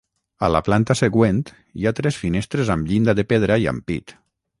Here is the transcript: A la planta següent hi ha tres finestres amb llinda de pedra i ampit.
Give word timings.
A 0.45 0.47
la 0.51 0.59
planta 0.67 0.95
següent 1.01 1.41
hi 1.81 1.85
ha 1.87 1.93
tres 1.99 2.17
finestres 2.21 2.73
amb 2.77 2.89
llinda 2.93 3.15
de 3.21 3.27
pedra 3.35 3.59
i 3.65 3.69
ampit. 3.75 4.17